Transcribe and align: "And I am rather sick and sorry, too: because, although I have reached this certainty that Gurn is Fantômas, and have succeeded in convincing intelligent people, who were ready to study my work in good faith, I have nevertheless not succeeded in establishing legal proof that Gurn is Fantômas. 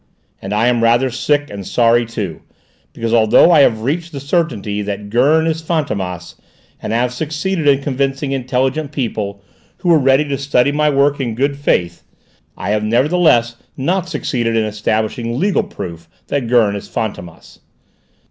"And 0.41 0.51
I 0.51 0.65
am 0.65 0.81
rather 0.81 1.11
sick 1.11 1.51
and 1.51 1.63
sorry, 1.63 2.07
too: 2.07 2.41
because, 2.91 3.13
although 3.13 3.51
I 3.51 3.59
have 3.59 3.83
reached 3.83 4.13
this 4.13 4.25
certainty 4.27 4.81
that 4.81 5.11
Gurn 5.11 5.45
is 5.45 5.61
Fantômas, 5.61 6.33
and 6.81 6.91
have 6.91 7.13
succeeded 7.13 7.67
in 7.67 7.83
convincing 7.83 8.31
intelligent 8.31 8.91
people, 8.93 9.43
who 9.77 9.89
were 9.89 9.99
ready 9.99 10.23
to 10.25 10.39
study 10.39 10.71
my 10.71 10.89
work 10.89 11.19
in 11.19 11.35
good 11.35 11.55
faith, 11.55 12.01
I 12.57 12.71
have 12.71 12.83
nevertheless 12.83 13.57
not 13.77 14.09
succeeded 14.09 14.55
in 14.57 14.65
establishing 14.65 15.37
legal 15.39 15.61
proof 15.61 16.09
that 16.29 16.47
Gurn 16.47 16.75
is 16.75 16.89
Fantômas. 16.89 17.59